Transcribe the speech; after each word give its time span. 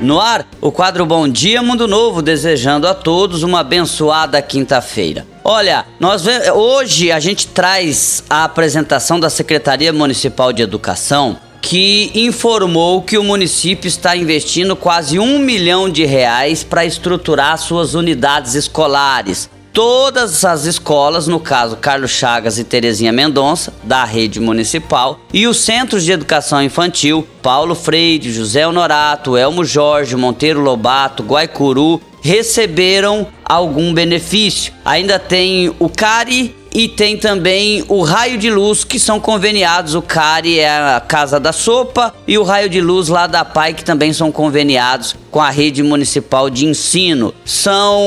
No 0.00 0.18
ar, 0.18 0.46
o 0.62 0.72
quadro 0.72 1.04
Bom 1.04 1.28
Dia 1.28 1.62
Mundo 1.62 1.86
Novo, 1.86 2.22
desejando 2.22 2.88
a 2.88 2.94
todos 2.94 3.42
uma 3.42 3.60
abençoada 3.60 4.40
quinta-feira. 4.40 5.26
Olha, 5.44 5.84
nós 6.00 6.24
hoje 6.54 7.12
a 7.12 7.20
gente 7.20 7.46
traz 7.48 8.24
a 8.30 8.44
apresentação 8.44 9.20
da 9.20 9.28
Secretaria 9.28 9.92
Municipal 9.92 10.54
de 10.54 10.62
Educação 10.62 11.38
que 11.60 12.10
informou 12.14 13.02
que 13.02 13.18
o 13.18 13.22
município 13.22 13.86
está 13.86 14.16
investindo 14.16 14.74
quase 14.74 15.18
um 15.18 15.38
milhão 15.38 15.90
de 15.90 16.06
reais 16.06 16.64
para 16.64 16.86
estruturar 16.86 17.58
suas 17.58 17.92
unidades 17.92 18.54
escolares 18.54 19.50
todas 19.72 20.44
as 20.44 20.64
escolas, 20.64 21.26
no 21.26 21.40
caso 21.40 21.76
Carlos 21.76 22.10
Chagas 22.10 22.58
e 22.58 22.64
Terezinha 22.64 23.12
Mendonça, 23.12 23.72
da 23.82 24.04
rede 24.04 24.40
municipal, 24.40 25.20
e 25.32 25.46
os 25.46 25.58
centros 25.58 26.04
de 26.04 26.12
educação 26.12 26.62
infantil 26.62 27.26
Paulo 27.42 27.74
Freire, 27.74 28.32
José 28.32 28.66
Honorato, 28.66 29.36
Elmo 29.36 29.64
Jorge, 29.64 30.16
Monteiro 30.16 30.60
Lobato, 30.60 31.22
Guaicuru, 31.22 32.00
receberam 32.22 33.26
algum 33.50 33.92
benefício. 33.92 34.72
Ainda 34.84 35.18
tem 35.18 35.74
o 35.78 35.88
CARI 35.88 36.54
e 36.72 36.86
tem 36.86 37.16
também 37.16 37.84
o 37.88 38.02
raio 38.02 38.38
de 38.38 38.48
luz 38.48 38.84
que 38.84 38.98
são 38.98 39.18
conveniados. 39.18 39.96
O 39.96 40.02
CARI 40.02 40.60
é 40.60 40.68
a 40.68 41.00
Casa 41.00 41.40
da 41.40 41.52
Sopa 41.52 42.14
e 42.28 42.38
o 42.38 42.44
raio 42.44 42.68
de 42.68 42.80
luz 42.80 43.08
lá 43.08 43.26
da 43.26 43.44
PAI 43.44 43.74
que 43.74 43.84
também 43.84 44.12
são 44.12 44.30
conveniados 44.30 45.16
com 45.32 45.40
a 45.40 45.50
rede 45.50 45.82
municipal 45.82 46.48
de 46.48 46.64
ensino. 46.64 47.34
São 47.44 48.00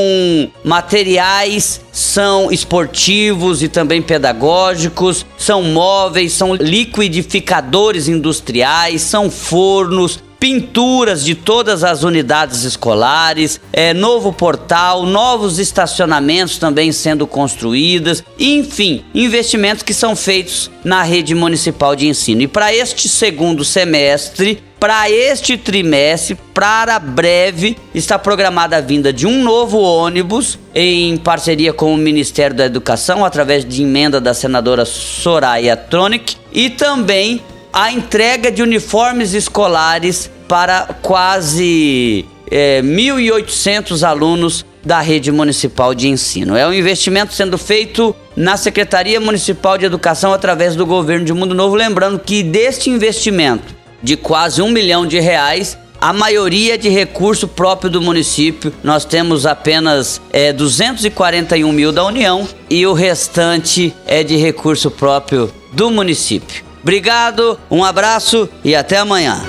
materiais, 0.63 1.81
são 1.91 2.49
esportivos 2.49 3.61
e 3.61 3.67
também 3.67 4.01
pedagógicos, 4.01 5.25
são 5.37 5.61
móveis, 5.61 6.31
são 6.31 6.55
liquidificadores 6.55 8.07
industriais, 8.07 9.01
são 9.01 9.29
fornos, 9.29 10.19
pinturas 10.43 11.23
de 11.23 11.35
todas 11.35 11.85
as 11.85 12.03
unidades 12.03 12.65
escolares, 12.65 13.61
é, 13.71 13.93
novo 13.93 14.33
portal, 14.33 15.05
novos 15.05 15.32
estacionamentos 15.59 16.57
também 16.57 16.91
sendo 16.91 17.25
construídos, 17.25 18.23
enfim, 18.39 19.03
investimentos 19.13 19.83
que 19.83 19.93
são 19.93 20.15
feitos 20.15 20.69
na 20.83 21.03
rede 21.03 21.33
municipal 21.33 21.95
de 21.95 22.07
ensino. 22.07 22.41
E 22.41 22.47
para 22.47 22.73
este 22.73 23.09
segundo 23.09 23.65
semestre, 23.65 24.61
para 24.79 25.09
este 25.09 25.57
trimestre, 25.57 26.37
para 26.53 26.99
breve, 26.99 27.77
está 27.95 28.19
programada 28.19 28.77
a 28.77 28.81
vinda 28.81 29.13
de 29.13 29.25
um 29.25 29.41
novo 29.41 29.79
ônibus 29.79 30.59
em 30.75 31.15
parceria 31.17 31.71
com 31.71 31.93
o 31.93 31.97
Ministério 31.97 32.55
da 32.55 32.65
Educação, 32.65 33.23
através 33.23 33.63
de 33.63 33.81
emenda 33.81 34.19
da 34.19 34.33
senadora 34.33 34.83
Soraya 34.83 35.77
Tronic, 35.77 36.35
e 36.51 36.69
também 36.69 37.41
a 37.71 37.91
entrega 37.91 38.51
de 38.51 38.61
uniformes 38.61 39.33
escolares 39.33 40.29
para 40.47 40.81
quase 41.01 42.25
é, 42.51 42.81
1.800 42.83 44.07
alunos 44.07 44.65
da 44.83 44.99
rede 44.99 45.31
municipal 45.31 45.93
de 45.93 46.07
ensino. 46.07 46.55
É 46.55 46.67
um 46.67 46.73
investimento 46.73 47.33
sendo 47.33 47.57
feito 47.57 48.15
na 48.35 48.57
Secretaria 48.57 49.19
Municipal 49.19 49.77
de 49.77 49.85
Educação 49.85 50.33
através 50.33 50.75
do 50.75 50.85
governo 50.85 51.25
de 51.25 51.33
Mundo 51.33 51.55
Novo. 51.55 51.75
Lembrando 51.75 52.19
que 52.19 52.43
deste 52.43 52.89
investimento 52.89 53.73
de 54.01 54.17
quase 54.17 54.61
um 54.61 54.69
milhão 54.69 55.07
de 55.07 55.19
reais, 55.19 55.77
a 56.01 56.11
maioria 56.11 56.77
de 56.77 56.89
recurso 56.89 57.47
próprio 57.47 57.89
do 57.89 58.01
município. 58.01 58.73
Nós 58.83 59.05
temos 59.05 59.45
apenas 59.45 60.19
é, 60.33 60.51
241 60.51 61.71
mil 61.71 61.93
da 61.93 62.03
União 62.03 62.45
e 62.69 62.85
o 62.85 62.91
restante 62.91 63.95
é 64.05 64.21
de 64.21 64.35
recurso 64.35 64.91
próprio 64.91 65.49
do 65.71 65.89
município. 65.89 66.63
Obrigado, 66.81 67.57
um 67.71 67.85
abraço 67.85 68.49
e 68.65 68.75
até 68.75 68.97
amanhã. 68.97 69.41